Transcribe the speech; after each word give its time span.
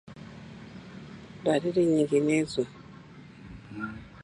Dalili 1.45 1.83
nyinginezo 1.85 2.61